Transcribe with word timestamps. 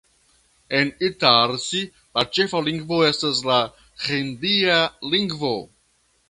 En 0.77 0.87
Itarsi 1.09 1.81
la 2.19 2.23
ĉefa 2.37 2.63
lingvo 2.69 2.99
estas 3.09 3.43
la 3.51 3.59
hindia 4.07 4.81
lingvo. 5.15 5.55